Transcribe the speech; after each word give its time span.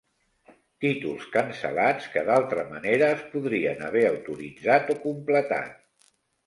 Títols 0.85 1.27
cancel·lats 1.35 2.09
que, 2.15 2.25
d'altra 2.31 2.65
manera, 2.73 3.13
es 3.19 3.23
podrien 3.37 3.87
haver 3.91 4.05
autoritzat 4.13 4.93
o 4.97 4.99
completat. 5.09 6.15